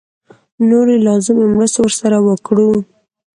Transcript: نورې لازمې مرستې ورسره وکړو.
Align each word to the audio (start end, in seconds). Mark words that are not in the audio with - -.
نورې 0.69 0.95
لازمې 1.07 1.45
مرستې 1.53 1.79
ورسره 1.81 2.17
وکړو. 2.27 2.71